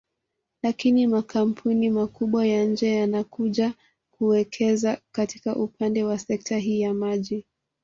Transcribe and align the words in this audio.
Lakini 0.63 1.07
makampuni 1.07 1.89
makubwa 1.89 2.47
ya 2.47 2.65
nje 2.65 2.95
yanakuja 2.95 3.73
kuwekeza 4.11 5.01
katika 5.11 5.55
upande 5.55 6.03
wa 6.03 6.19
sekta 6.19 6.57
hii 6.57 6.81
ya 6.81 6.93
maji 6.93 7.45